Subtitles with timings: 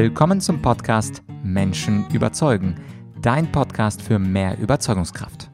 [0.00, 2.76] Willkommen zum Podcast Menschen überzeugen,
[3.20, 5.50] dein Podcast für mehr Überzeugungskraft.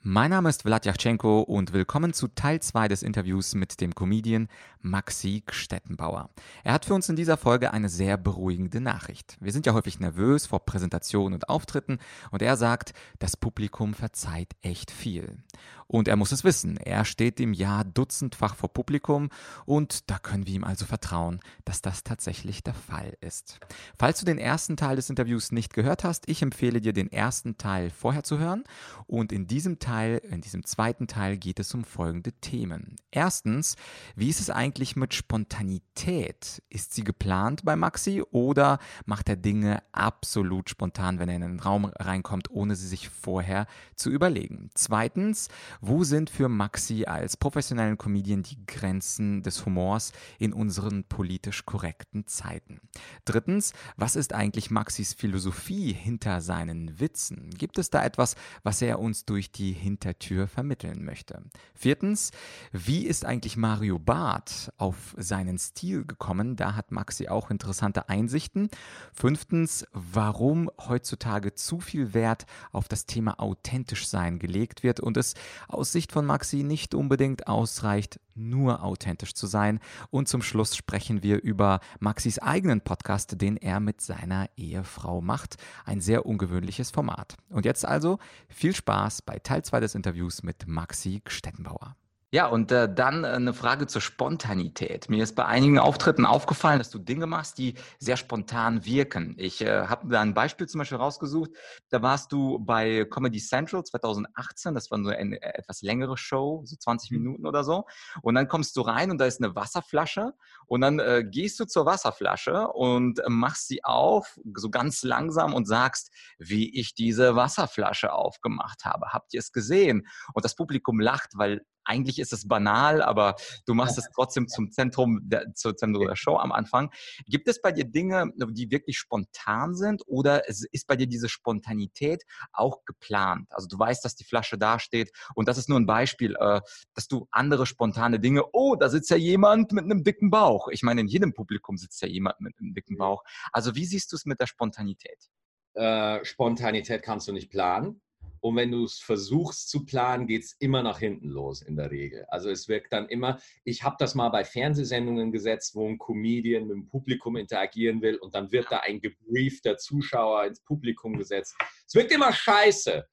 [0.00, 4.48] Mein Name ist Vlad Yachchenko und willkommen zu Teil 2 des Interviews mit dem Comedian
[4.80, 6.30] Maxi Stettenbauer.
[6.62, 9.36] Er hat für uns in dieser Folge eine sehr beruhigende Nachricht.
[9.38, 11.98] Wir sind ja häufig nervös vor Präsentationen und Auftritten
[12.30, 15.38] und er sagt, das Publikum verzeiht echt viel.
[15.86, 19.28] Und er muss es wissen, er steht im Jahr dutzendfach vor Publikum
[19.66, 23.60] und da können wir ihm also vertrauen, dass das tatsächlich der Fall ist.
[23.98, 27.58] Falls du den ersten Teil des Interviews nicht gehört hast, ich empfehle dir den ersten
[27.58, 28.64] Teil vorher zu hören
[29.06, 32.96] und in diesem Teil, in diesem zweiten Teil geht es um folgende Themen.
[33.10, 33.76] Erstens,
[34.16, 36.62] wie ist es eigentlich mit Spontanität?
[36.68, 41.60] Ist sie geplant bei Maxi oder macht er Dinge absolut spontan, wenn er in einen
[41.60, 43.66] Raum reinkommt, ohne sie sich vorher
[43.96, 44.70] zu überlegen?
[44.74, 45.48] Zweitens,
[45.80, 52.26] wo sind für Maxi als professionellen Comedian die Grenzen des Humors in unseren politisch korrekten
[52.26, 52.80] Zeiten?
[53.24, 57.50] Drittens, was ist eigentlich Maxis Philosophie hinter seinen Witzen?
[57.50, 61.42] Gibt es da etwas, was er uns durch die Hintertür vermitteln möchte?
[61.74, 62.30] Viertens,
[62.72, 66.56] wie ist eigentlich Mario Barth auf seinen Stil gekommen?
[66.56, 68.68] Da hat Maxi auch interessante Einsichten.
[69.12, 75.34] Fünftens, warum heutzutage zu viel Wert auf das Thema authentisch sein gelegt wird und es
[75.68, 79.80] aus Sicht von Maxi nicht unbedingt ausreicht, nur authentisch zu sein.
[80.10, 85.56] Und zum Schluss sprechen wir über Maxis eigenen Podcast, den er mit seiner Ehefrau macht.
[85.84, 87.36] Ein sehr ungewöhnliches Format.
[87.48, 91.96] Und jetzt also viel Spaß bei Teil 2 des Interviews mit Maxi Stettenbauer.
[92.34, 95.08] Ja, und äh, dann äh, eine Frage zur Spontanität.
[95.08, 99.36] Mir ist bei einigen Auftritten aufgefallen, dass du Dinge machst, die sehr spontan wirken.
[99.38, 101.52] Ich äh, habe da ein Beispiel zum Beispiel rausgesucht.
[101.90, 104.74] Da warst du bei Comedy Central 2018.
[104.74, 107.18] Das war so eine etwas längere Show, so 20 mhm.
[107.18, 107.84] Minuten oder so.
[108.20, 110.32] Und dann kommst du rein und da ist eine Wasserflasche.
[110.66, 115.68] Und dann äh, gehst du zur Wasserflasche und machst sie auf, so ganz langsam und
[115.68, 119.10] sagst, wie ich diese Wasserflasche aufgemacht habe.
[119.12, 120.08] Habt ihr es gesehen?
[120.32, 123.36] Und das Publikum lacht, weil eigentlich ist es banal, aber
[123.66, 126.90] du machst es trotzdem zum Zentrum der, zur Zentrum der Show am Anfang.
[127.26, 132.24] Gibt es bei dir Dinge, die wirklich spontan sind oder ist bei dir diese Spontanität
[132.52, 133.48] auch geplant?
[133.50, 136.60] Also du weißt, dass die Flasche da steht und das ist nur ein Beispiel, äh,
[136.94, 140.68] dass du andere spontane Dinge, oh, da sitzt ja jemand mit einem dicken Bauch.
[140.68, 143.22] Ich meine, in jedem Publikum sitzt ja jemand mit einem dicken Bauch.
[143.52, 145.28] Also wie siehst du es mit der Spontanität?
[145.74, 148.00] Äh, Spontanität kannst du nicht planen.
[148.44, 151.90] Und wenn du es versuchst zu planen, geht es immer nach hinten los in der
[151.90, 152.26] Regel.
[152.28, 156.66] Also es wirkt dann immer, ich habe das mal bei Fernsehsendungen gesetzt, wo ein Comedian
[156.66, 161.56] mit dem Publikum interagieren will und dann wird da ein gebriefter Zuschauer ins Publikum gesetzt.
[161.86, 163.06] Es wirkt immer scheiße.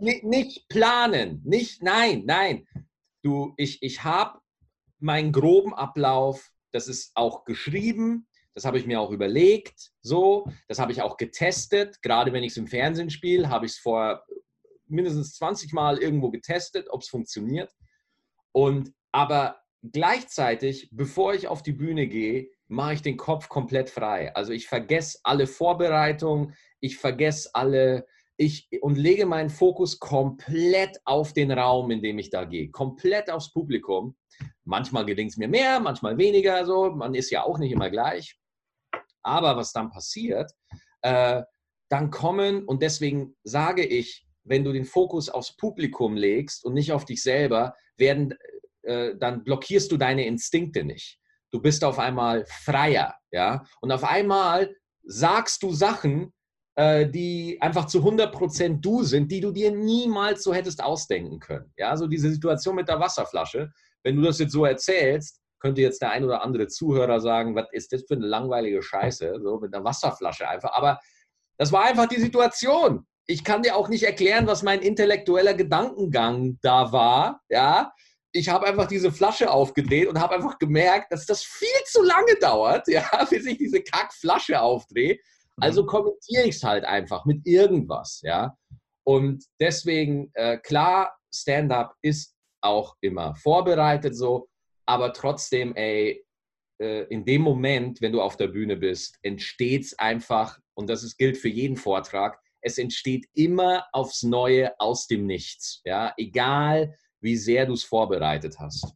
[0.00, 2.66] N nicht planen, nicht, nein, nein.
[3.22, 4.38] Du, ich, ich habe
[4.98, 10.78] meinen groben Ablauf, das ist auch geschrieben, das habe ich mir auch überlegt, so, das
[10.78, 12.02] habe ich auch getestet.
[12.02, 14.24] Gerade wenn ich es im Fernsehen spiele, habe ich es vor
[14.90, 17.72] mindestens 20 Mal irgendwo getestet, ob es funktioniert.
[18.52, 24.34] Und aber gleichzeitig, bevor ich auf die Bühne gehe, mache ich den Kopf komplett frei.
[24.34, 28.06] Also ich vergesse alle Vorbereitungen, ich vergesse alle,
[28.36, 33.30] ich und lege meinen Fokus komplett auf den Raum, in dem ich da gehe, komplett
[33.30, 34.16] aufs Publikum.
[34.64, 38.38] Manchmal gelingt es mir mehr, manchmal weniger, so man ist ja auch nicht immer gleich.
[39.22, 40.52] Aber was dann passiert,
[41.02, 41.42] äh,
[41.88, 46.92] dann kommen und deswegen sage ich, wenn du den Fokus aufs Publikum legst und nicht
[46.92, 48.34] auf dich selber, werden,
[48.82, 51.18] äh, dann blockierst du deine Instinkte nicht.
[51.50, 53.64] Du bist auf einmal freier, ja.
[53.80, 56.32] Und auf einmal sagst du Sachen,
[56.76, 61.72] äh, die einfach zu 100% du sind, die du dir niemals so hättest ausdenken können.
[61.76, 63.72] Ja, so diese Situation mit der Wasserflasche.
[64.04, 67.66] Wenn du das jetzt so erzählst, könnte jetzt der ein oder andere Zuhörer sagen, was
[67.72, 70.72] ist das für eine langweilige Scheiße, so mit einer Wasserflasche einfach.
[70.72, 71.00] Aber
[71.56, 76.58] das war einfach die Situation ich kann dir auch nicht erklären, was mein intellektueller Gedankengang
[76.62, 77.42] da war.
[77.50, 77.92] Ja,
[78.32, 82.36] ich habe einfach diese Flasche aufgedreht und habe einfach gemerkt, dass das viel zu lange
[82.40, 85.14] dauert, ja, bis ich diese Kackflasche aufdrehe.
[85.14, 85.62] Mhm.
[85.62, 88.56] Also kommentiere ich es halt einfach mit irgendwas, ja.
[89.04, 94.48] Und deswegen, äh, klar, Stand-up ist auch immer vorbereitet so,
[94.86, 96.24] aber trotzdem, ey,
[96.80, 101.02] äh, in dem Moment, wenn du auf der Bühne bist, entsteht es einfach, und das
[101.02, 105.80] ist, gilt für jeden Vortrag, es entsteht immer aufs Neue aus dem Nichts.
[105.84, 108.94] Ja, egal wie sehr du es vorbereitet hast.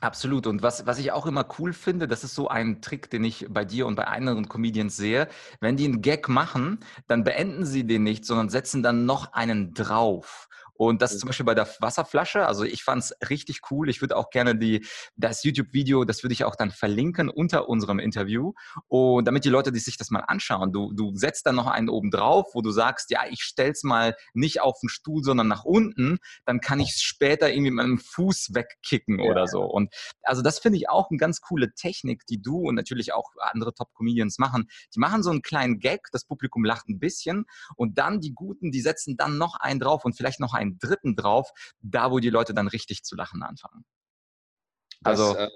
[0.00, 0.46] Absolut.
[0.46, 3.46] Und was, was ich auch immer cool finde, das ist so ein Trick, den ich
[3.50, 5.26] bei dir und bei anderen Comedians sehe.
[5.60, 6.78] Wenn die einen Gag machen,
[7.08, 10.48] dann beenden sie den nicht, sondern setzen dann noch einen drauf.
[10.78, 12.46] Und das ist zum Beispiel bei der Wasserflasche.
[12.46, 13.90] Also ich fand es richtig cool.
[13.90, 14.86] Ich würde auch gerne die,
[15.16, 18.52] das YouTube-Video, das würde ich auch dann verlinken unter unserem Interview.
[18.86, 20.72] Und damit die Leute die sich das mal anschauen.
[20.72, 24.14] Du, du setzt dann noch einen oben drauf, wo du sagst, ja, ich stell's mal
[24.34, 26.18] nicht auf den Stuhl, sondern nach unten.
[26.46, 29.28] Dann kann ich es später irgendwie mit meinem Fuß wegkicken ja.
[29.28, 29.62] oder so.
[29.62, 29.92] Und
[30.22, 33.74] also das finde ich auch eine ganz coole Technik, die du und natürlich auch andere
[33.74, 34.68] Top-Comedians machen.
[34.94, 38.70] Die machen so einen kleinen Gag, das Publikum lacht ein bisschen und dann die Guten,
[38.70, 41.50] die setzen dann noch einen drauf und vielleicht noch einen dritten drauf,
[41.80, 43.84] da wo die Leute dann richtig zu lachen anfangen.
[45.02, 45.50] Also das, äh,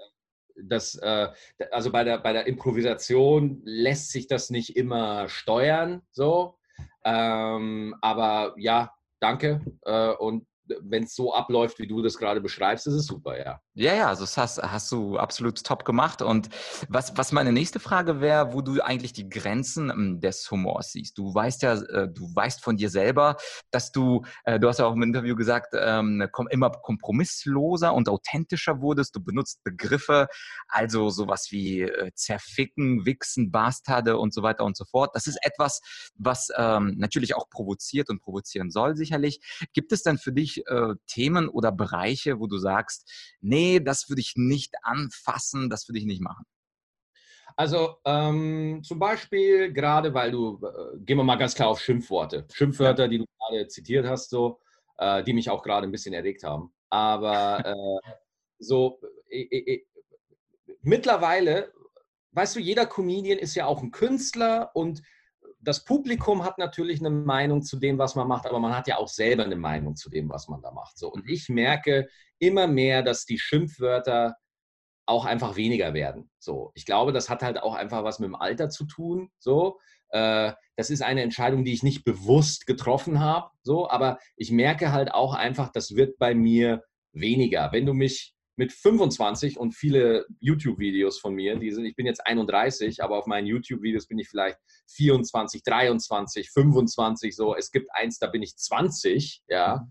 [0.63, 6.57] das äh, also bei der, bei der Improvisation lässt sich das nicht immer steuern, so.
[7.03, 9.61] Ähm, aber ja, danke.
[9.81, 10.47] Äh, und
[10.81, 13.59] wenn es so abläuft, wie du das gerade beschreibst, ist es super, ja.
[13.75, 16.21] Ja, ja, also das hast, hast du absolut top gemacht.
[16.21, 16.49] Und
[16.89, 21.17] was, was meine nächste Frage wäre, wo du eigentlich die Grenzen ähm, des Humors siehst.
[21.17, 23.37] Du weißt ja, äh, du weißt von dir selber,
[23.71, 28.81] dass du, äh, du hast ja auch im Interview gesagt, ähm, immer kompromissloser und authentischer
[28.81, 29.15] wurdest.
[29.15, 30.27] Du benutzt Begriffe,
[30.67, 35.11] also sowas wie äh, zerficken, wichsen, Bastarde und so weiter und so fort.
[35.13, 35.81] Das ist etwas,
[36.15, 39.41] was ähm, natürlich auch provoziert und provozieren soll, sicherlich.
[39.73, 40.52] Gibt es denn für dich
[41.07, 46.05] Themen oder Bereiche, wo du sagst, nee, das würde ich nicht anfassen, das würde ich
[46.05, 46.45] nicht machen?
[47.55, 52.47] Also ähm, zum Beispiel gerade, weil du, äh, gehen wir mal ganz klar auf Schimpfworte.
[52.51, 54.59] Schimpfwörter, die du gerade zitiert hast, so,
[54.97, 56.73] äh, die mich auch gerade ein bisschen erregt haben.
[56.89, 58.09] Aber äh,
[58.59, 59.81] so, äh,
[60.81, 61.71] mittlerweile,
[62.31, 65.01] weißt du, jeder Comedian ist ja auch ein Künstler und
[65.63, 68.97] das Publikum hat natürlich eine Meinung zu dem, was man macht, aber man hat ja
[68.97, 70.97] auch selber eine Meinung zu dem, was man da macht.
[70.97, 71.11] So.
[71.11, 72.07] Und ich merke
[72.37, 74.35] immer mehr, dass die Schimpfwörter
[75.05, 76.29] auch einfach weniger werden.
[76.39, 79.29] So, ich glaube, das hat halt auch einfach was mit dem Alter zu tun.
[79.39, 79.79] So,
[80.09, 83.49] äh, das ist eine Entscheidung, die ich nicht bewusst getroffen habe.
[83.63, 86.83] So, aber ich merke halt auch einfach, das wird bei mir
[87.13, 87.71] weniger.
[87.71, 92.25] Wenn du mich mit 25 und viele YouTube-Videos von mir, die sind, ich bin jetzt
[92.25, 94.57] 31, aber auf meinen YouTube-Videos bin ich vielleicht
[94.91, 97.55] 24, 23, 25, so.
[97.55, 99.87] Es gibt eins, da bin ich 20, ja.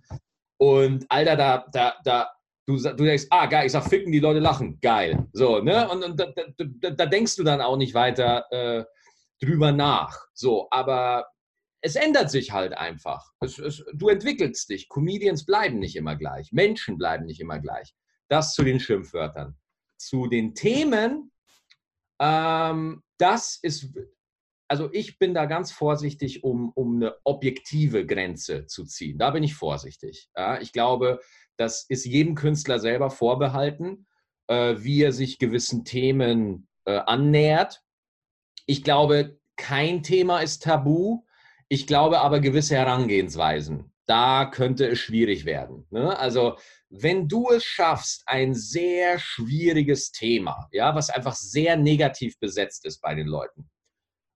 [0.59, 2.33] Und Alter, da, da, da,
[2.67, 5.27] du, du denkst, ah, geil, ich sag ficken, die Leute lachen, geil.
[5.33, 5.89] So, ne?
[5.91, 8.85] Und, und da, da, da, denkst du dann auch nicht weiter äh,
[9.45, 10.27] drüber nach.
[10.35, 11.27] So, aber
[11.81, 13.33] es ändert sich halt einfach.
[13.41, 14.89] Es, es, du entwickelst dich.
[14.89, 16.53] Comedians bleiben nicht immer gleich.
[16.53, 17.93] Menschen bleiben nicht immer gleich.
[18.33, 19.59] Das zu den Schimpfwörtern.
[19.99, 21.31] Zu den Themen,
[22.19, 23.93] ähm, das ist,
[24.69, 29.19] also ich bin da ganz vorsichtig, um, um eine objektive Grenze zu ziehen.
[29.19, 30.31] Da bin ich vorsichtig.
[30.35, 31.21] Ja, ich glaube,
[31.59, 34.07] das ist jedem Künstler selber vorbehalten,
[34.47, 37.83] äh, wie er sich gewissen Themen äh, annähert.
[38.65, 41.27] Ich glaube, kein Thema ist tabu.
[41.69, 43.93] Ich glaube aber gewisse Herangehensweisen.
[44.07, 45.87] Da könnte es schwierig werden.
[45.91, 46.19] Ne?
[46.19, 46.57] Also
[46.95, 53.01] wenn du es schaffst, ein sehr schwieriges Thema, ja, was einfach sehr negativ besetzt ist
[53.01, 53.71] bei den Leuten,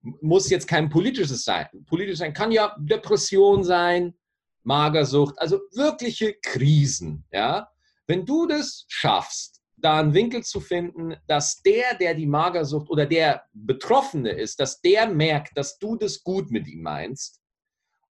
[0.01, 1.67] muss jetzt kein politisches sein.
[1.85, 4.15] Politisch sein kann ja Depression sein,
[4.63, 7.69] Magersucht, also wirkliche Krisen, ja.
[8.07, 13.05] Wenn du das schaffst, da einen Winkel zu finden, dass der, der die Magersucht oder
[13.05, 17.39] der Betroffene ist, dass der merkt, dass du das gut mit ihm meinst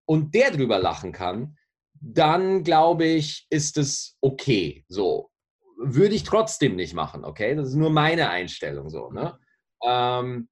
[0.05, 1.57] und der drüber lachen kann,
[2.01, 4.85] dann glaube ich, ist es okay.
[4.87, 5.31] So
[5.77, 7.55] würde ich trotzdem nicht machen, okay?
[7.55, 9.09] Das ist nur meine Einstellung so.
[9.11, 9.37] Ne?
[9.83, 10.47] Ähm,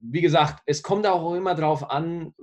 [0.00, 2.34] wie gesagt, es kommt auch immer darauf an,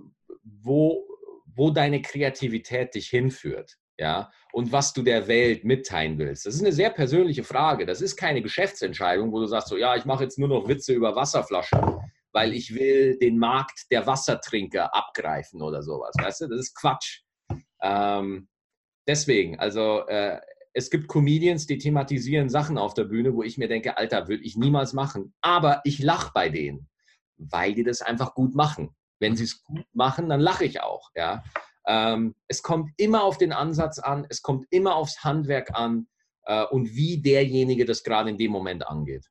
[0.44, 1.06] wo,
[1.46, 3.76] wo deine Kreativität dich hinführt.
[3.98, 6.46] Ja, und was du der Welt mitteilen willst.
[6.46, 7.86] Das ist eine sehr persönliche Frage.
[7.86, 10.94] Das ist keine Geschäftsentscheidung, wo du sagst, so, ja, ich mache jetzt nur noch Witze
[10.94, 11.98] über Wasserflaschen,
[12.32, 16.16] weil ich will den Markt der Wassertrinker abgreifen oder sowas.
[16.18, 17.24] Weißt du, das ist Quatsch.
[17.82, 18.48] Ähm,
[19.08, 20.40] deswegen, also äh,
[20.74, 24.44] es gibt Comedians, die thematisieren Sachen auf der Bühne, wo ich mir denke, Alter, würde
[24.44, 25.34] ich niemals machen.
[25.42, 26.88] Aber ich lache bei denen,
[27.38, 28.96] weil die das einfach gut machen.
[29.20, 31.10] Wenn sie es gut machen, dann lache ich auch.
[31.16, 31.44] Ja?
[31.86, 36.08] Ähm, es kommt immer auf den Ansatz an, es kommt immer aufs Handwerk an
[36.46, 39.30] äh, und wie derjenige das gerade in dem Moment angeht.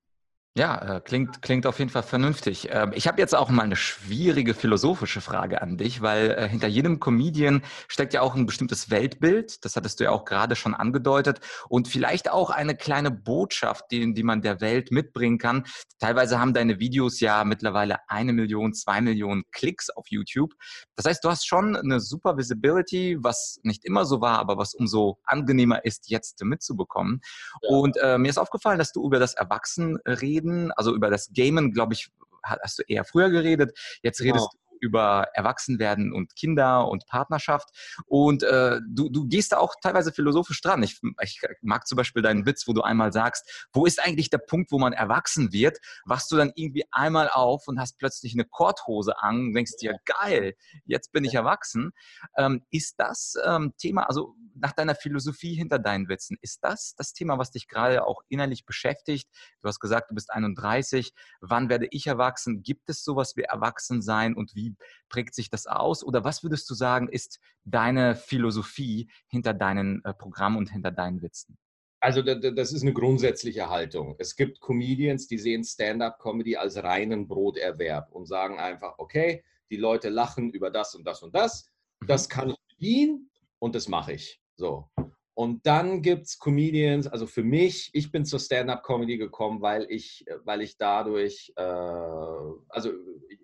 [0.59, 2.67] Ja, äh, klingt, klingt auf jeden Fall vernünftig.
[2.73, 6.67] Ähm, ich habe jetzt auch mal eine schwierige philosophische Frage an dich, weil äh, hinter
[6.67, 9.65] jedem Comedian steckt ja auch ein bestimmtes Weltbild.
[9.65, 11.39] Das hattest du ja auch gerade schon angedeutet.
[11.69, 15.63] Und vielleicht auch eine kleine Botschaft, die, die man der Welt mitbringen kann.
[16.01, 20.55] Teilweise haben deine Videos ja mittlerweile eine Million, zwei Millionen Klicks auf YouTube.
[20.97, 24.75] Das heißt, du hast schon eine super Visibility, was nicht immer so war, aber was
[24.75, 27.21] umso angenehmer ist, jetzt mitzubekommen.
[27.63, 27.69] Ja.
[27.69, 30.73] Und äh, mir ist aufgefallen, dass du über das Erwachsenreden reden.
[30.73, 32.09] Also über das Gamen, glaube ich,
[32.43, 33.79] hast du eher früher geredet.
[34.03, 34.68] Jetzt redest genau.
[34.81, 37.69] Über Erwachsenwerden und Kinder und Partnerschaft.
[38.07, 40.83] Und äh, du, du gehst da auch teilweise philosophisch dran.
[40.83, 44.39] Ich, ich mag zum Beispiel deinen Witz, wo du einmal sagst, wo ist eigentlich der
[44.39, 45.79] Punkt, wo man erwachsen wird?
[46.05, 49.97] Wachst du dann irgendwie einmal auf und hast plötzlich eine Korthose an und denkst dir,
[50.05, 50.55] geil,
[50.85, 51.93] jetzt bin ich erwachsen.
[52.37, 57.13] Ähm, ist das ähm, Thema, also nach deiner Philosophie hinter deinen Witzen, ist das das
[57.13, 59.29] Thema, was dich gerade auch innerlich beschäftigt?
[59.63, 61.13] Du hast gesagt, du bist 31.
[61.41, 62.63] Wann werde ich erwachsen?
[62.63, 64.68] Gibt es sowas wie Erwachsensein und wie
[65.09, 66.05] prägt sich das aus?
[66.05, 71.23] Oder was würdest du sagen, ist deine Philosophie hinter deinen äh, Programmen und hinter deinen
[71.23, 71.59] Witzen?
[72.01, 74.15] Also das ist eine grundsätzliche Haltung.
[74.19, 80.09] Es gibt Comedians, die sehen Stand-up-Comedy als reinen Broterwerb und sagen einfach, okay, die Leute
[80.09, 81.69] lachen über das und das und das,
[82.07, 82.33] das mhm.
[82.33, 84.41] kann ich bedienen und das mache ich.
[84.57, 84.89] So.
[85.35, 90.25] Und dann gibt es Comedians, also für mich, ich bin zur Stand-up-Comedy gekommen, weil ich,
[90.45, 92.93] weil ich dadurch, äh, also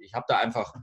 [0.01, 0.75] ich habe da einfach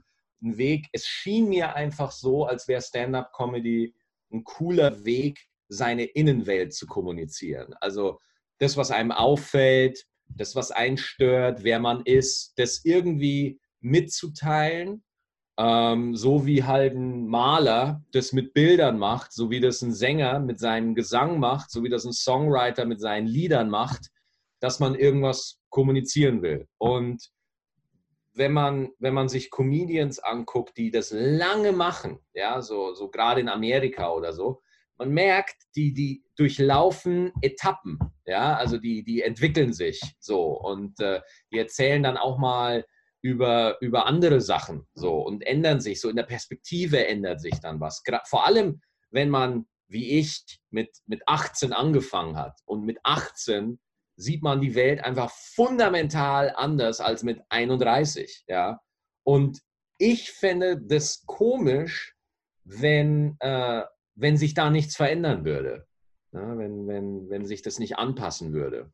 [0.42, 3.94] einen Weg, es schien mir einfach so, als wäre Stand-up-Comedy
[4.32, 7.74] ein cooler Weg, seine Innenwelt zu kommunizieren.
[7.80, 8.20] Also
[8.58, 15.02] das, was einem auffällt, das, was einen stört, wer man ist, das irgendwie mitzuteilen
[15.58, 20.40] ähm, so wie halt ein Maler das mit Bildern macht, so wie das ein Sänger
[20.40, 24.08] mit seinem Gesang macht, so wie das ein Songwriter mit seinen Liedern macht,
[24.60, 26.66] dass man irgendwas kommunizieren will.
[26.78, 27.30] Und
[28.34, 33.40] wenn man, wenn man sich Comedians anguckt, die das lange machen, ja, so, so gerade
[33.40, 34.62] in Amerika oder so,
[34.98, 41.20] man merkt, die, die durchlaufen Etappen, ja, also die, die entwickeln sich so und äh,
[41.52, 42.84] die erzählen dann auch mal
[43.22, 46.00] über, über andere Sachen so und ändern sich.
[46.00, 48.02] So in der Perspektive ändert sich dann was.
[48.26, 52.58] Vor allem, wenn man, wie ich, mit, mit 18 angefangen hat.
[52.64, 53.78] Und mit 18
[54.22, 58.44] sieht man die Welt einfach fundamental anders als mit 31.
[58.48, 58.80] Ja?
[59.24, 59.60] Und
[59.98, 62.14] ich fände das komisch,
[62.64, 63.82] wenn, äh,
[64.14, 65.86] wenn sich da nichts verändern würde.
[66.32, 66.56] Ja?
[66.56, 68.92] Wenn, wenn, wenn sich das nicht anpassen würde.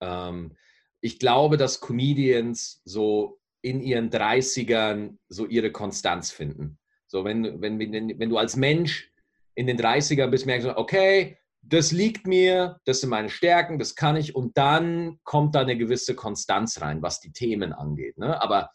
[0.00, 0.56] Ähm,
[1.00, 6.78] ich glaube, dass Comedians so in ihren 30ern so ihre Konstanz finden.
[7.06, 9.12] So, wenn, wenn, wenn, wenn du als Mensch
[9.54, 13.94] in den 30ern bist, merkst du, okay, das liegt mir, das sind meine Stärken, das
[13.94, 18.18] kann ich und dann kommt da eine gewisse Konstanz rein, was die Themen angeht.
[18.18, 18.40] Ne?
[18.42, 18.70] Aber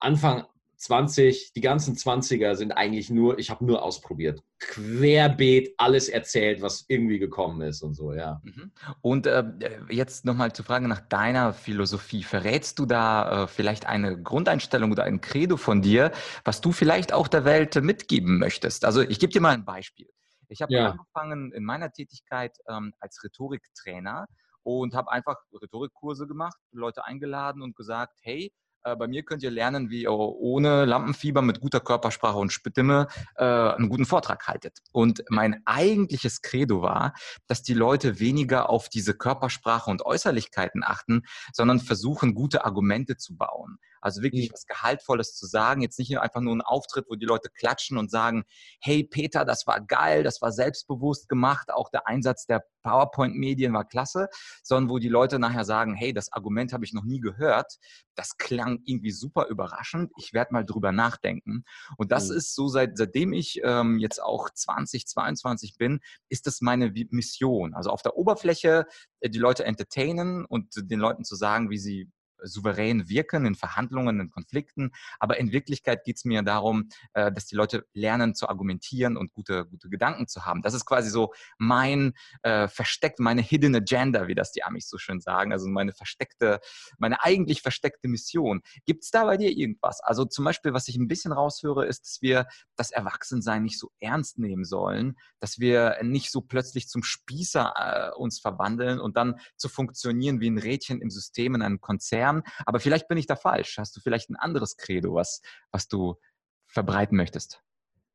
[0.00, 4.42] Anfang 20, die ganzen 20er sind eigentlich nur, ich habe nur ausprobiert.
[4.58, 8.40] Querbeet alles erzählt, was irgendwie gekommen ist und so, ja.
[8.42, 8.70] Mhm.
[9.00, 9.44] Und äh,
[9.90, 12.22] jetzt nochmal zur Frage nach deiner Philosophie.
[12.22, 16.12] Verrätst du da äh, vielleicht eine Grundeinstellung oder ein Credo von dir,
[16.44, 18.84] was du vielleicht auch der Welt mitgeben möchtest?
[18.84, 20.08] Also ich gebe dir mal ein Beispiel.
[20.48, 20.90] Ich habe ja.
[20.90, 24.26] angefangen in meiner Tätigkeit ähm, als Rhetoriktrainer
[24.62, 28.52] und habe einfach Rhetorikkurse gemacht, Leute eingeladen und gesagt, hey,
[28.84, 33.08] äh, bei mir könnt ihr lernen, wie ihr ohne Lampenfieber mit guter Körpersprache und Stimme
[33.36, 34.78] äh, einen guten Vortrag haltet.
[34.92, 37.14] Und mein eigentliches Credo war,
[37.46, 41.22] dass die Leute weniger auf diese Körpersprache und Äußerlichkeiten achten,
[41.52, 43.78] sondern versuchen, gute Argumente zu bauen.
[44.04, 45.80] Also wirklich was Gehaltvolles zu sagen.
[45.80, 48.44] Jetzt nicht einfach nur ein Auftritt, wo die Leute klatschen und sagen,
[48.80, 53.86] hey Peter, das war geil, das war selbstbewusst gemacht, auch der Einsatz der PowerPoint-Medien war
[53.86, 54.28] klasse,
[54.62, 57.78] sondern wo die Leute nachher sagen, hey, das Argument habe ich noch nie gehört,
[58.14, 61.64] das klang irgendwie super überraschend, ich werde mal drüber nachdenken.
[61.96, 62.36] Und das mhm.
[62.36, 67.74] ist so, seit, seitdem ich ähm, jetzt auch 2022 bin, ist das meine Mission.
[67.74, 68.86] Also auf der Oberfläche
[69.20, 72.10] äh, die Leute entertainen und den Leuten zu sagen, wie sie
[72.44, 74.92] souverän wirken in Verhandlungen, in Konflikten.
[75.18, 79.32] Aber in Wirklichkeit geht es mir darum, äh, dass die Leute lernen zu argumentieren und
[79.32, 80.62] gute, gute Gedanken zu haben.
[80.62, 84.98] Das ist quasi so mein äh, versteckt, meine Hidden Agenda, wie das die Amis so
[84.98, 85.52] schön sagen.
[85.52, 86.60] Also meine versteckte,
[86.98, 88.62] meine eigentlich versteckte Mission.
[88.86, 90.00] Gibt es da bei dir irgendwas?
[90.00, 92.46] Also zum Beispiel, was ich ein bisschen raushöre, ist, dass wir
[92.76, 98.18] das Erwachsensein nicht so ernst nehmen sollen, dass wir nicht so plötzlich zum Spießer äh,
[98.18, 102.42] uns verwandeln und dann zu funktionieren wie ein Rädchen im System in einem Konzern lernen.
[102.66, 103.78] Aber vielleicht bin ich da falsch.
[103.78, 106.16] Hast du vielleicht ein anderes Credo, was, was du
[106.66, 107.62] verbreiten möchtest?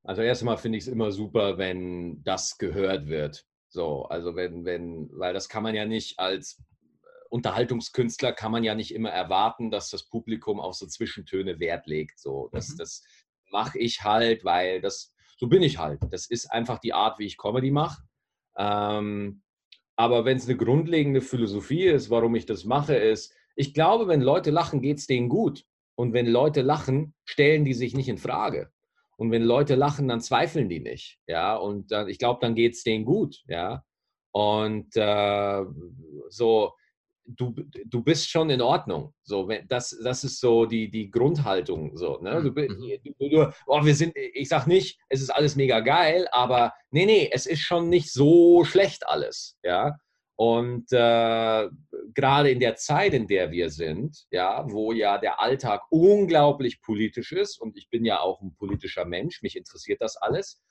[0.03, 3.45] Also erstmal finde ich es immer super, wenn das gehört wird.
[3.69, 8.63] So, also wenn, wenn, weil das kann man ja nicht als äh, Unterhaltungskünstler kann man
[8.63, 12.19] ja nicht immer erwarten, dass das Publikum auf so Zwischentöne Wert legt.
[12.19, 12.77] So, das, mhm.
[12.77, 13.03] das
[13.51, 15.99] mache ich halt, weil das, so bin ich halt.
[16.09, 18.01] Das ist einfach die Art, wie ich Comedy mache.
[18.57, 19.43] Ähm,
[19.95, 24.21] aber wenn es eine grundlegende Philosophie ist, warum ich das mache, ist, ich glaube, wenn
[24.21, 25.65] Leute lachen, geht es denen gut.
[25.95, 28.71] Und wenn Leute lachen, stellen die sich nicht in Frage.
[29.17, 31.19] Und wenn Leute lachen, dann zweifeln die nicht.
[31.27, 33.43] Ja, und äh, ich glaube, dann geht es denen gut.
[33.49, 33.83] Ja,
[34.31, 35.65] und äh,
[36.29, 36.71] so,
[37.25, 37.53] du,
[37.85, 39.13] du bist schon in Ordnung.
[39.23, 41.97] So, das, das ist so die, die Grundhaltung.
[41.97, 42.41] So, ne?
[42.41, 43.13] du, mhm.
[43.19, 47.05] du, du, oh, wir sind, ich sag nicht, es ist alles mega geil, aber nee,
[47.05, 49.57] nee, es ist schon nicht so schlecht alles.
[49.63, 49.97] Ja.
[50.39, 51.67] Und äh,
[52.13, 57.33] gerade in der Zeit, in der wir sind, ja, wo ja der Alltag unglaublich politisch
[57.33, 60.61] ist, und ich bin ja auch ein politischer Mensch, mich interessiert das alles.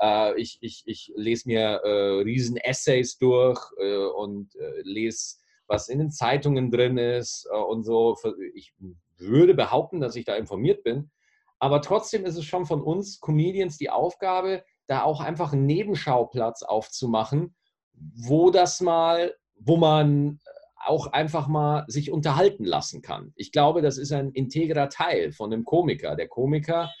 [0.00, 5.90] Äh, ich, ich, ich lese mir äh, riesen Essays durch äh, und äh, lese was
[5.90, 8.16] in den Zeitungen drin ist äh, und so.
[8.54, 8.72] Ich
[9.18, 11.10] würde behaupten, dass ich da informiert bin.
[11.58, 16.62] Aber trotzdem ist es schon von uns Comedians die Aufgabe, da auch einfach einen Nebenschauplatz
[16.62, 17.54] aufzumachen,
[18.16, 20.40] wo das mal, wo man
[20.84, 23.32] auch einfach mal sich unterhalten lassen kann.
[23.36, 26.16] Ich glaube, das ist ein integrer Teil von einem Komiker.
[26.16, 26.92] Der Komiker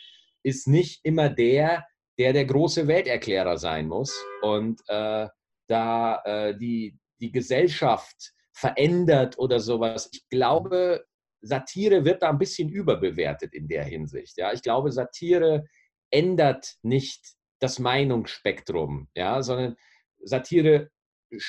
[0.42, 1.86] ist nicht immer der,
[2.18, 4.12] der der große Welterklärer sein muss
[4.42, 5.28] und äh,
[5.68, 10.10] da äh, die, die Gesellschaft verändert oder sowas.
[10.12, 11.04] Ich glaube,
[11.40, 14.36] Satire wird da ein bisschen überbewertet in der Hinsicht.
[14.36, 15.64] Ja, ich glaube, Satire
[16.10, 19.76] ändert nicht das Meinungsspektrum, ja, sondern
[20.22, 20.90] Satire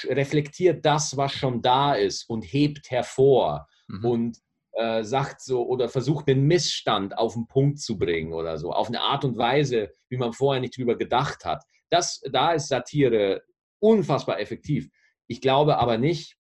[0.06, 4.06] reflektiert das, was schon da ist und hebt hervor mhm.
[4.06, 4.38] und
[4.74, 8.88] äh, sagt so oder versucht den Missstand auf den Punkt zu bringen oder so, auf
[8.88, 11.64] eine Art und Weise, wie man vorher nicht drüber gedacht hat.
[11.90, 13.44] Das, da ist Satire
[13.80, 14.90] unfassbar effektiv.
[15.28, 16.38] Ich glaube aber nicht,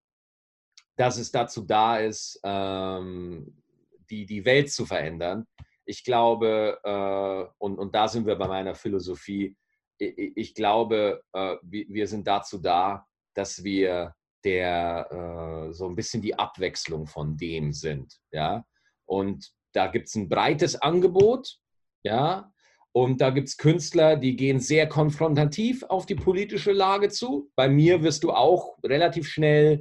[0.96, 3.62] dass es dazu da ist, ähm,
[4.10, 5.46] die, die Welt zu verändern.
[5.84, 9.56] Ich glaube, äh, und, und da sind wir bei meiner Philosophie,
[9.98, 14.14] ich, glaube, äh, wir sind dazu da, dass wir
[14.44, 18.18] der äh, so ein bisschen die Abwechslung von dem sind.
[18.30, 18.64] Ja?
[19.06, 21.58] Und da gibt es ein breites Angebot,
[22.04, 22.52] ja,
[22.92, 27.50] und da gibt es Künstler, die gehen sehr konfrontativ auf die politische Lage zu.
[27.54, 29.80] Bei mir wirst du auch relativ schnell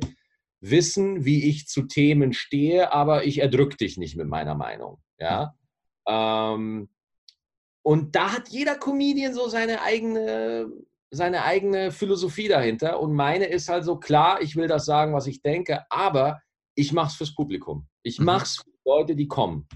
[0.60, 5.02] wissen, wie ich zu Themen stehe, aber ich erdrücke dich nicht mit meiner Meinung.
[5.20, 5.56] Ja?
[6.08, 6.90] Ähm,
[7.88, 10.70] und da hat jeder Comedian so seine eigene,
[11.10, 13.00] seine eigene Philosophie dahinter.
[13.00, 16.41] Und meine ist halt so, klar, ich will das sagen, was ich denke, aber
[16.75, 17.88] ich mache es fürs Publikum.
[18.03, 18.25] Ich mhm.
[18.25, 19.70] mache es für Leute, die kommen.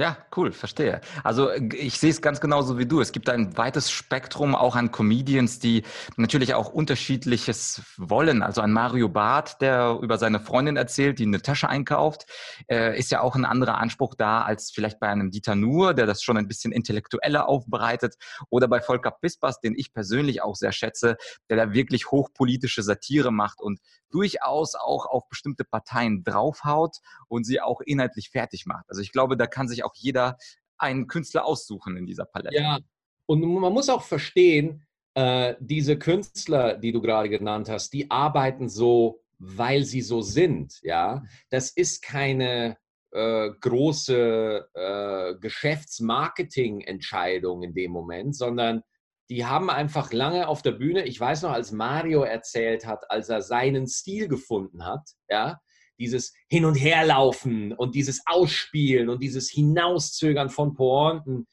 [0.00, 1.02] Ja, cool, verstehe.
[1.24, 3.02] Also ich sehe es ganz genauso wie du.
[3.02, 5.82] Es gibt ein weites Spektrum auch an Comedians, die
[6.16, 8.42] natürlich auch unterschiedliches wollen.
[8.42, 12.24] Also ein Mario Barth, der über seine Freundin erzählt, die eine Tasche einkauft,
[12.70, 16.06] äh, ist ja auch ein anderer Anspruch da als vielleicht bei einem Dieter Nuhr, der
[16.06, 18.14] das schon ein bisschen intellektueller aufbereitet.
[18.48, 21.18] Oder bei Volker Pispers, den ich persönlich auch sehr schätze,
[21.50, 26.96] der da wirklich hochpolitische Satire macht und durchaus auch auf bestimmte Parteien draufhaut
[27.28, 28.86] und sie auch inhaltlich fertig macht.
[28.88, 30.36] Also ich glaube, da kann sich auch jeder
[30.78, 32.56] einen Künstler aussuchen in dieser Palette.
[32.56, 32.78] Ja,
[33.26, 38.68] und man muss auch verstehen, äh, diese Künstler, die du gerade genannt hast, die arbeiten
[38.68, 40.80] so, weil sie so sind.
[40.82, 42.76] Ja, das ist keine
[43.12, 48.82] äh, große äh, Geschäftsmarketing-Entscheidung in dem Moment, sondern
[49.30, 53.28] die haben einfach lange auf der Bühne, ich weiß noch, als Mario erzählt hat, als
[53.28, 55.60] er seinen Stil gefunden hat, ja,
[56.00, 61.46] dieses Hin- und Herlaufen und dieses Ausspielen und dieses Hinauszögern von Pointen,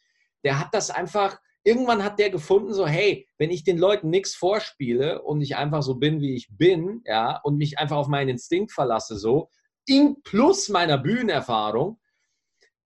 [0.43, 4.33] der hat das einfach, irgendwann hat der gefunden, so, hey, wenn ich den Leuten nichts
[4.33, 8.29] vorspiele und ich einfach so bin, wie ich bin, ja, und mich einfach auf meinen
[8.29, 9.51] Instinkt verlasse, so,
[9.85, 11.99] in plus meiner Bühnenerfahrung,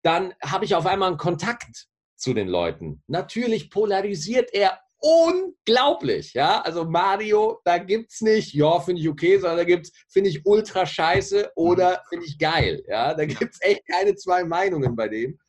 [0.04, 1.88] dann habe ich auf einmal einen Kontakt
[2.22, 3.04] zu den Leuten.
[3.08, 6.34] Natürlich polarisiert er unglaublich.
[6.34, 9.94] Ja, also Mario, da gibt es nicht, ja, finde ich okay, sondern da gibt es,
[10.08, 12.10] finde ich ultra scheiße oder mhm.
[12.10, 12.84] finde ich geil.
[12.88, 15.40] Ja, da gibt es echt keine zwei Meinungen bei dem.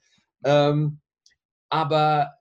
[0.44, 1.00] Ähm,
[1.68, 2.32] aber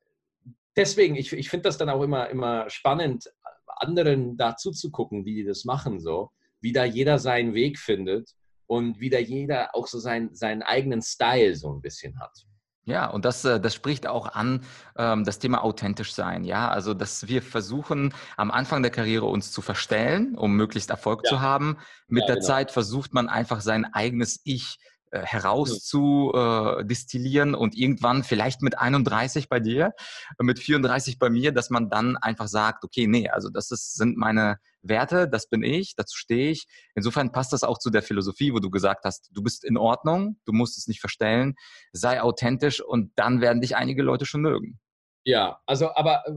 [0.75, 3.29] deswegen, ich, ich finde das dann auch immer, immer spannend,
[3.65, 8.31] anderen dazu zu gucken, wie die das machen, so, wie da jeder seinen Weg findet
[8.67, 12.45] und wie da jeder auch so sein, seinen eigenen Style so ein bisschen hat.
[12.83, 14.63] Ja, und das, äh, das spricht auch an
[14.97, 16.43] ähm, das Thema authentisch sein.
[16.43, 21.21] Ja, also dass wir versuchen, am Anfang der Karriere uns zu verstellen, um möglichst Erfolg
[21.23, 21.29] ja.
[21.29, 21.77] zu haben.
[22.07, 22.47] Mit ja, der genau.
[22.47, 24.79] Zeit versucht man einfach sein eigenes Ich
[25.11, 29.91] äh, herauszudestillieren äh, und irgendwann vielleicht mit 31 bei dir,
[30.39, 34.15] mit 34 bei mir, dass man dann einfach sagt, okay, nee, also das ist, sind
[34.17, 36.67] meine Werte, das bin ich, dazu stehe ich.
[36.95, 40.39] Insofern passt das auch zu der Philosophie, wo du gesagt hast, du bist in Ordnung,
[40.45, 41.55] du musst es nicht verstellen,
[41.91, 44.79] sei authentisch und dann werden dich einige Leute schon mögen.
[45.23, 46.31] Ja, also aber äh,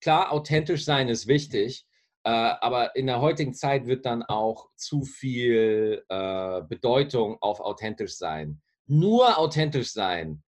[0.00, 1.86] klar, authentisch sein ist wichtig.
[2.24, 8.16] Äh, aber in der heutigen Zeit wird dann auch zu viel äh, Bedeutung auf authentisch
[8.16, 8.62] sein.
[8.86, 10.42] Nur authentisch sein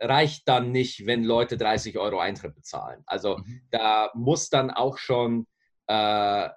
[0.00, 3.02] reicht dann nicht, wenn Leute 30 Euro Eintritt bezahlen.
[3.06, 3.62] Also mhm.
[3.70, 5.46] da muss dann auch schon,
[5.86, 6.48] äh,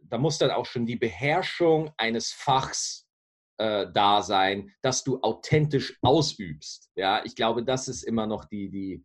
[0.00, 3.06] da muss dann auch schon die Beherrschung eines Fachs
[3.58, 6.90] äh, da sein, dass du authentisch ausübst.
[6.94, 9.04] Ja, ich glaube, das ist immer noch die, die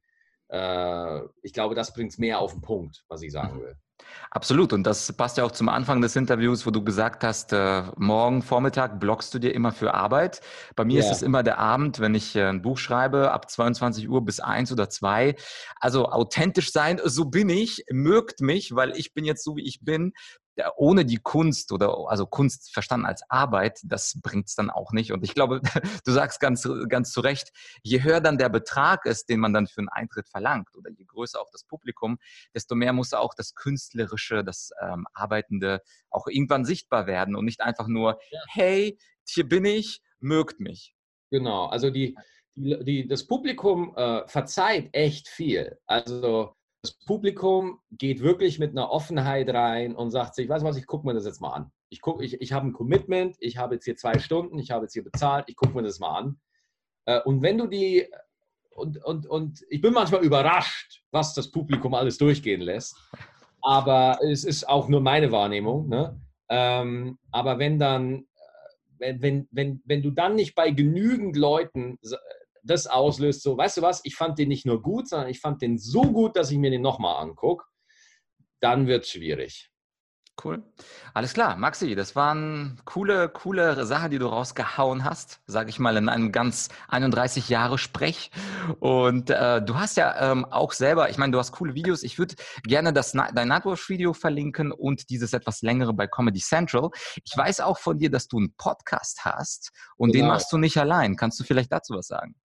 [0.49, 3.62] äh, ich glaube, das bringt es mehr auf den Punkt, was ich sagen mhm.
[3.62, 3.78] will.
[4.32, 4.73] Absolut.
[4.73, 8.41] Und das passt ja auch zum Anfang des Interviews, wo du gesagt hast, äh, morgen
[8.41, 10.41] Vormittag blockst du dir immer für Arbeit.
[10.75, 11.06] Bei mir yeah.
[11.06, 14.39] ist es immer der Abend, wenn ich äh, ein Buch schreibe, ab 22 Uhr bis
[14.39, 15.36] 1 oder 2.
[15.79, 19.82] Also authentisch sein, so bin ich, mögt mich, weil ich bin jetzt so, wie ich
[19.82, 20.13] bin
[20.77, 25.11] ohne die Kunst oder also Kunst verstanden als Arbeit, das bringt es dann auch nicht.
[25.11, 25.61] Und ich glaube,
[26.05, 29.67] du sagst ganz, ganz zu Recht, je höher dann der Betrag ist, den man dann
[29.67, 32.19] für einen Eintritt verlangt oder je größer auch das Publikum,
[32.53, 37.61] desto mehr muss auch das Künstlerische, das ähm, Arbeitende auch irgendwann sichtbar werden und nicht
[37.61, 38.39] einfach nur, ja.
[38.49, 40.95] hey, hier bin ich, mögt mich.
[41.31, 42.15] Genau, also die,
[42.55, 45.79] die, das Publikum äh, verzeiht echt viel.
[45.87, 50.76] Also das Publikum geht wirklich mit einer Offenheit rein und sagt sich, weißt du was,
[50.76, 51.72] ich gucke mir das jetzt mal an.
[51.89, 54.93] Ich, ich, ich habe ein Commitment, ich habe jetzt hier zwei Stunden, ich habe jetzt
[54.93, 56.41] hier bezahlt, ich gucke mir das mal an.
[57.06, 58.06] Äh, und wenn du die,
[58.76, 62.98] und, und, und ich bin manchmal überrascht, was das Publikum alles durchgehen lässt,
[63.62, 65.88] aber es ist auch nur meine Wahrnehmung.
[65.88, 66.19] Ne?
[66.50, 68.26] Ähm, aber wenn dann,
[69.00, 71.98] äh, wenn, wenn, wenn du dann nicht bei genügend Leuten
[72.63, 75.62] das auslöst, so, weißt du was, ich fand den nicht nur gut, sondern ich fand
[75.62, 77.65] den so gut, dass ich mir den nochmal angucke,
[78.60, 79.69] dann wird es schwierig.
[80.43, 80.63] Cool.
[81.13, 85.95] Alles klar, Maxi, das waren coole, coole Sachen, die du rausgehauen hast, sage ich mal,
[85.95, 88.32] in einem ganz 31 Jahre Sprech.
[88.80, 92.02] Und äh, du hast ja ähm, auch selber, ich meine, du hast coole Videos.
[92.02, 96.89] Ich würde gerne das, dein Nightwatch-Video verlinken und dieses etwas längere bei Comedy Central.
[97.23, 100.23] Ich weiß auch von dir, dass du einen Podcast hast und genau.
[100.23, 101.15] den machst du nicht allein.
[101.15, 102.36] Kannst du vielleicht dazu was sagen?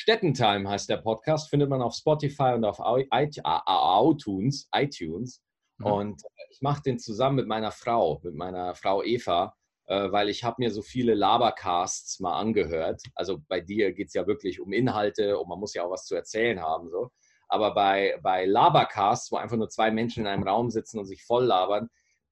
[0.00, 2.78] Städtentime heißt der Podcast, findet man auf Spotify und auf
[3.10, 4.68] iTunes.
[4.72, 5.42] iTunes.
[5.78, 5.86] Mhm.
[5.86, 9.56] Und äh, ich mache den zusammen mit meiner Frau, mit meiner Frau Eva,
[9.86, 13.02] äh, weil ich habe mir so viele Labercasts mal angehört.
[13.16, 16.04] Also bei dir geht es ja wirklich um Inhalte und man muss ja auch was
[16.04, 16.90] zu erzählen haben.
[16.90, 17.10] So.
[17.48, 21.24] Aber bei, bei Labercasts, wo einfach nur zwei Menschen in einem Raum sitzen und sich
[21.24, 21.88] voll labern,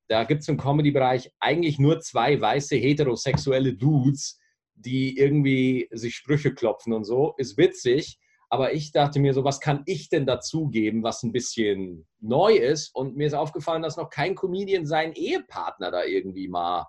[0.07, 4.39] da gibt es im Comedy-Bereich eigentlich nur zwei weiße heterosexuelle Dudes,
[4.87, 8.19] die irgendwie sich Sprüche klopfen und so, ist witzig.
[8.49, 12.95] Aber ich dachte mir so, was kann ich denn dazugeben, was ein bisschen neu ist?
[12.95, 16.87] Und mir ist aufgefallen, dass noch kein Comedian seinen Ehepartner da irgendwie mal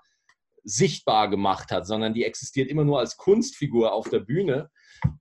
[0.64, 4.70] sichtbar gemacht hat, sondern die existiert immer nur als Kunstfigur auf der Bühne.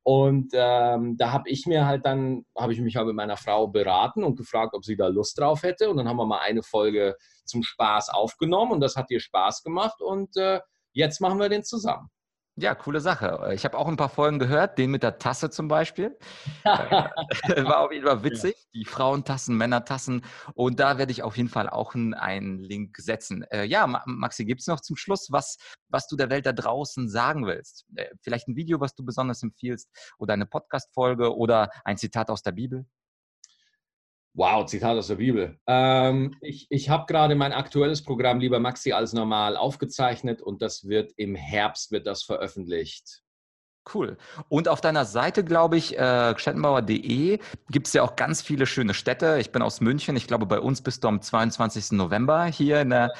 [0.02, 3.68] Und ähm, da habe ich mir halt dann, habe ich mich halt mit meiner Frau
[3.68, 5.88] beraten und gefragt, ob sie da Lust drauf hätte.
[5.88, 9.62] Und dann haben wir mal eine Folge zum Spaß aufgenommen und das hat ihr Spaß
[9.62, 10.00] gemacht.
[10.00, 10.60] Und äh,
[10.92, 12.10] jetzt machen wir den zusammen.
[12.58, 13.50] Ja, coole Sache.
[13.52, 16.16] Ich habe auch ein paar Folgen gehört, den mit der Tasse zum Beispiel.
[16.64, 16.68] Äh,
[17.64, 18.56] war auf jeden Fall witzig.
[18.72, 20.24] Die Frauentassen, Männertassen.
[20.54, 23.42] Und da werde ich auf jeden Fall auch einen Link setzen.
[23.50, 27.10] Äh, ja, Maxi, gibt es noch zum Schluss, was, was du der Welt da draußen
[27.10, 27.84] sagen willst?
[27.94, 32.42] Äh, vielleicht ein Video, was du besonders empfiehlst oder eine Podcast-Folge oder ein Zitat aus
[32.42, 32.86] der Bibel?
[34.38, 35.58] Wow, Zitat aus der Bibel.
[35.66, 40.86] Ähm, ich ich habe gerade mein aktuelles Programm Lieber Maxi als normal aufgezeichnet und das
[40.86, 43.22] wird im Herbst wird das veröffentlicht.
[43.94, 44.16] Cool.
[44.48, 47.38] Und auf deiner Seite, glaube ich, äh, stettenbauer.de
[47.70, 49.38] gibt es ja auch ganz viele schöne Städte.
[49.38, 50.16] Ich bin aus München.
[50.16, 51.92] Ich glaube, bei uns bist du am 22.
[51.92, 53.12] November hier in der,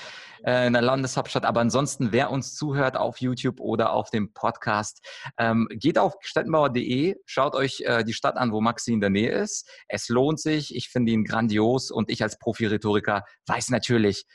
[0.44, 1.44] äh, in der Landeshauptstadt.
[1.44, 5.06] Aber ansonsten, wer uns zuhört auf YouTube oder auf dem Podcast,
[5.38, 9.30] ähm, geht auf stettenbauer.de, schaut euch äh, die Stadt an, wo Maxi in der Nähe
[9.30, 9.70] ist.
[9.86, 10.74] Es lohnt sich.
[10.74, 14.26] Ich finde ihn grandios und ich als Profi-Rhetoriker weiß natürlich,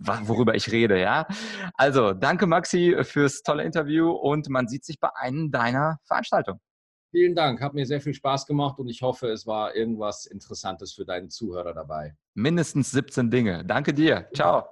[0.00, 1.26] worüber ich rede, ja.
[1.74, 6.60] Also, danke Maxi fürs tolle Interview und man sieht sich bei einem deiner Veranstaltungen.
[7.12, 10.92] Vielen Dank, hat mir sehr viel Spaß gemacht und ich hoffe, es war irgendwas Interessantes
[10.92, 12.14] für deinen Zuhörer dabei.
[12.34, 13.64] Mindestens 17 Dinge.
[13.64, 14.28] Danke dir.
[14.32, 14.68] Ciao.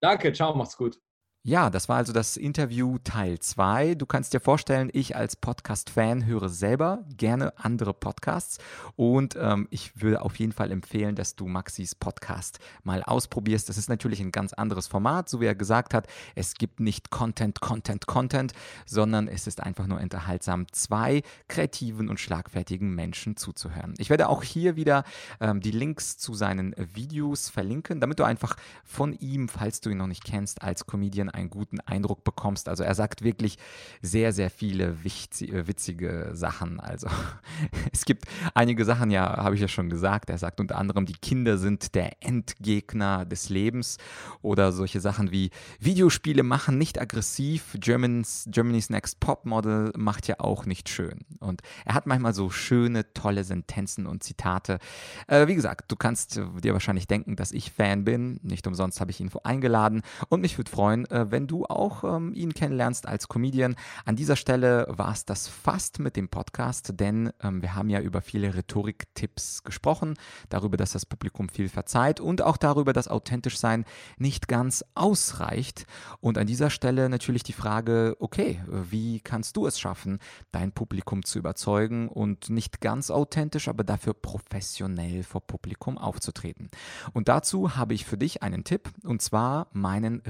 [0.00, 0.98] Danke, ciao, macht's gut.
[1.48, 3.94] Ja, das war also das Interview Teil 2.
[3.94, 8.58] Du kannst dir vorstellen, ich als Podcast-Fan höre selber gerne andere Podcasts
[8.96, 13.66] und ähm, ich würde auf jeden Fall empfehlen, dass du Maxis Podcast mal ausprobierst.
[13.66, 16.06] Das ist natürlich ein ganz anderes Format, so wie er gesagt hat.
[16.34, 18.52] Es gibt nicht Content, Content, Content,
[18.84, 23.94] sondern es ist einfach nur unterhaltsam, zwei kreativen und schlagfertigen Menschen zuzuhören.
[23.96, 25.02] Ich werde auch hier wieder
[25.40, 29.96] ähm, die Links zu seinen Videos verlinken, damit du einfach von ihm, falls du ihn
[29.96, 32.68] noch nicht kennst, als Comedian einen guten Eindruck bekommst.
[32.68, 33.58] Also er sagt wirklich
[34.02, 36.80] sehr, sehr viele äh, witzige Sachen.
[36.80, 37.08] Also
[37.92, 38.24] es gibt
[38.54, 40.30] einige Sachen, ja, habe ich ja schon gesagt.
[40.30, 43.98] Er sagt unter anderem, die Kinder sind der Endgegner des Lebens
[44.42, 50.40] oder solche Sachen wie Videospiele machen nicht aggressiv, Germans, Germany's Next Pop Model macht ja
[50.40, 51.20] auch nicht schön.
[51.40, 54.78] Und er hat manchmal so schöne, tolle Sentenzen und Zitate.
[55.26, 58.40] Äh, wie gesagt, du kannst dir wahrscheinlich denken, dass ich Fan bin.
[58.42, 62.32] Nicht umsonst habe ich ihn eingeladen und mich würde freuen, äh, wenn du auch ähm,
[62.34, 63.76] ihn kennenlernst als Comedian.
[64.04, 68.00] An dieser Stelle war es das fast mit dem Podcast, denn ähm, wir haben ja
[68.00, 70.14] über viele Rhetorik-Tipps gesprochen,
[70.48, 73.84] darüber, dass das Publikum viel verzeiht und auch darüber, dass authentisch sein
[74.18, 75.86] nicht ganz ausreicht.
[76.20, 80.18] Und an dieser Stelle natürlich die Frage, okay, wie kannst du es schaffen,
[80.52, 86.68] dein Publikum zu überzeugen und nicht ganz authentisch, aber dafür professionell vor Publikum aufzutreten?
[87.12, 90.22] Und dazu habe ich für dich einen Tipp und zwar meinen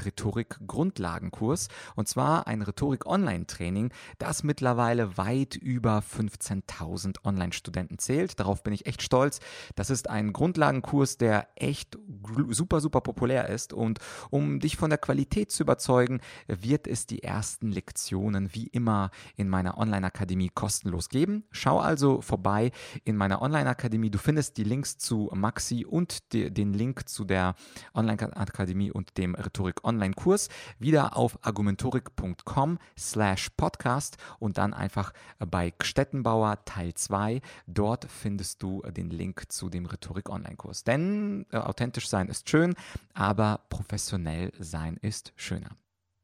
[0.78, 8.38] Rhetorik-Grundlagenkurs und zwar ein Rhetorik-Online-Training, das mittlerweile weit über 15.000 Online-Studenten zählt.
[8.38, 9.40] Darauf bin ich echt stolz.
[9.74, 11.98] Das ist ein Grundlagenkurs, der echt
[12.50, 13.98] super, super populär ist und
[14.30, 19.48] um dich von der Qualität zu überzeugen, wird es die ersten Lektionen wie immer in
[19.48, 21.44] meiner Online-Akademie kostenlos geben.
[21.50, 22.72] Schau also vorbei
[23.04, 24.10] in meiner Online-Akademie.
[24.10, 27.54] Du findest die Links zu Maxi und die, den Link zu der
[27.94, 36.94] Online-Akademie und dem Rhetorik-Online-Kurs wieder auf argumentorik.com slash podcast und dann einfach bei Stettenbauer Teil
[36.94, 37.40] 2.
[37.66, 40.84] Dort findest du den Link zu dem Rhetorik-Online-Kurs.
[40.84, 42.74] Denn äh, authentisch sein ist schön,
[43.14, 45.76] aber professionell sein ist schöner.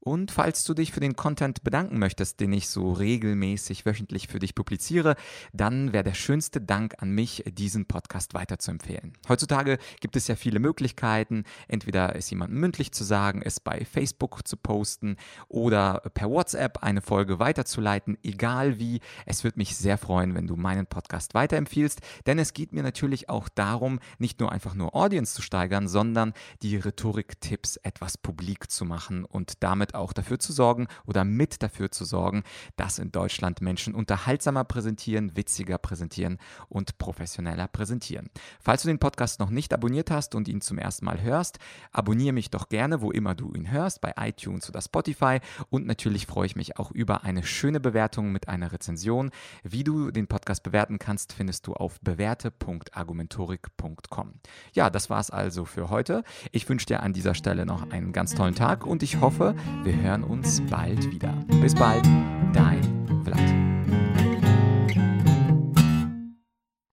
[0.04, 4.38] Und falls du dich für den Content bedanken möchtest, den ich so regelmäßig wöchentlich für
[4.38, 5.16] dich publiziere,
[5.54, 9.14] dann wäre der schönste Dank an mich, diesen Podcast weiterzuempfehlen.
[9.30, 14.46] Heutzutage gibt es ja viele Möglichkeiten, entweder es jemandem mündlich zu sagen, es bei Facebook
[14.46, 15.16] zu posten
[15.48, 19.00] oder per WhatsApp eine Folge weiterzuleiten, egal wie.
[19.24, 23.30] Es würde mich sehr freuen, wenn du meinen Podcast weiterempfiehlst, denn es geht mir natürlich
[23.30, 28.84] auch darum, nicht nur einfach nur Audience zu steigern, sondern die Rhetorik-Tipps etwas publik zu
[28.84, 32.42] machen und damit auch dafür zu sorgen oder mit dafür zu sorgen,
[32.76, 38.30] dass in Deutschland Menschen unterhaltsamer präsentieren, witziger präsentieren und professioneller präsentieren.
[38.60, 41.58] Falls du den Podcast noch nicht abonniert hast und ihn zum ersten Mal hörst,
[41.92, 46.26] abonniere mich doch gerne, wo immer du ihn hörst, bei iTunes oder Spotify und natürlich
[46.26, 49.30] freue ich mich auch über eine schöne Bewertung mit einer Rezension.
[49.62, 54.34] Wie du den Podcast bewerten kannst, findest du auf bewährte.argumentorik.com.
[54.72, 56.24] Ja, das war's also für heute.
[56.52, 60.00] Ich wünsche dir an dieser Stelle noch einen ganz tollen Tag und ich hoffe, wir
[60.00, 61.34] hören uns bald wieder.
[61.60, 62.06] Bis bald,
[62.54, 62.80] dein
[63.22, 63.63] Vlad.